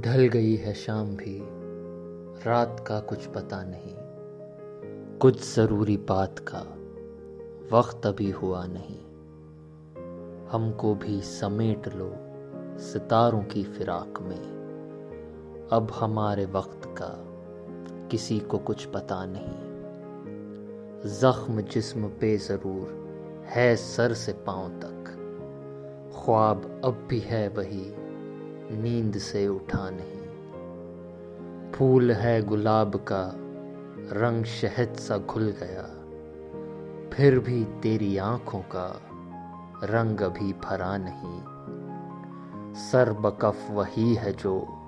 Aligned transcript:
ढल 0.00 0.28
गई 0.28 0.56
है 0.56 0.74
शाम 0.74 1.16
भी। 1.16 1.40
रात 2.46 2.84
का 2.88 3.00
कुछ 3.00 3.26
पता 3.26 3.64
नहीं। 3.64 3.94
कुछ 5.18 5.54
ज़रूरी 5.54 5.96
बात 5.96 6.38
का 6.38 6.60
वक्त 7.76 8.06
अभी 8.06 8.30
हुआ 8.30 8.66
नहीं। 8.66 8.98
हमको 10.48 10.94
भी 10.94 11.20
समेट 11.20 11.88
लो 11.94 12.12
सितारों 12.78 13.42
की 13.42 13.64
फिराक 13.64 14.20
में। 14.22 15.68
अब 15.72 15.92
हमारे 15.94 16.46
वक्त 16.46 16.80
का 17.02 17.24
किसी 18.08 18.38
को 18.38 18.58
कुछ 18.58 18.84
पता 18.84 19.26
नहीं। 19.28 19.72
जख्म 21.20 21.60
जिस्म 21.60 22.08
पे 22.08 22.36
ज़रूर 22.36 22.88
है 23.46 23.76
सर 23.76 24.12
से 24.12 24.32
पाँव 24.32 24.68
तक। 24.68 25.04
ख्वाब 26.24 26.80
अब 26.84 27.06
भी 27.10 27.18
है 27.18 27.48
वही। 27.48 28.01
नींद 28.70 29.18
से 29.18 29.48
उठा 29.48 29.90
नहीं। 29.92 30.22
फूल 31.72 32.12
है 32.12 32.42
गुलाब 32.42 32.96
का, 32.96 33.32
रंग 34.20 34.44
शहद 34.44 34.94
सा 34.94 35.18
घुल 35.18 35.54
गया। 35.62 35.82
फिर 37.10 37.38
भी 37.38 37.64
तेरी 37.64 38.16
आँखों 38.16 38.60
का 38.60 39.00
रंग 39.84 40.20
अभी 40.20 40.52
भरा 40.52 40.96
नहीं। 40.96 41.40
सर 42.74 43.12
बकफ 43.12 43.66
वही 43.70 44.14
है 44.14 44.32
जो 44.32 44.78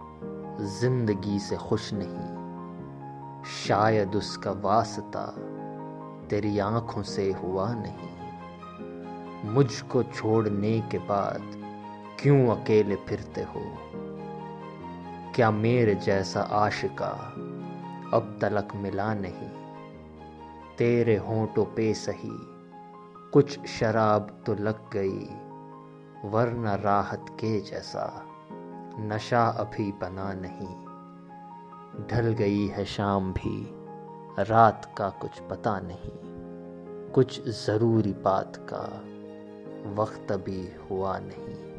ज़िंदगी 0.61 1.39
से 1.39 1.57
खुश 1.57 1.91
नहीं। 1.95 2.45
शायद 3.45 4.15
उसका 4.15 4.51
वास्ता 4.51 5.27
तेरी 6.31 6.59
आँखों 6.59 7.03
से 7.03 7.33
हुआ 7.33 7.75
नहीं। 7.75 8.15
मुझको 9.51 10.03
छोड़ने 10.03 10.81
के 10.81 10.99
बाद 10.99 11.64
क्यों 12.25 12.49
अकेले 12.49 12.97
फिरते 12.97 13.43
हो? 13.43 13.63
क्या 15.35 15.51
मेरे 15.51 15.95
जैसा 15.95 16.41
आशिका 16.41 17.09
अब 18.15 18.39
तलक 18.41 18.69
मिला 18.77 19.15
नहीं? 19.15 19.49
तेरे 20.79 21.17
होंठों 21.17 21.65
पे 21.65 21.95
सही 21.95 22.31
कुछ 23.33 23.67
शराब 23.67 24.43
तो 24.47 24.55
लग 24.55 24.91
गई, 24.93 25.19
वरना 26.29 26.75
राहत 26.75 27.27
के 27.31 27.61
जैसा 27.61 28.27
नशा 28.99 29.47
अभी 29.47 29.93
बना 29.93 30.33
नहीं। 30.33 30.85
ढल 32.07 32.33
गई 32.33 32.67
है 32.67 32.85
शाम 32.85 33.33
भी, 33.33 33.71
रात 34.39 34.95
का 34.99 35.11
कुछ 35.11 35.41
पता 35.41 35.81
नहीं। 35.81 36.13
कुछ 37.11 37.49
ज़रूरी 37.49 38.13
बात 38.13 38.69
का 38.73 39.01
वक्त 40.03 40.33
अभी 40.33 40.69
हुआ 40.91 41.19
नहीं। 41.19 41.74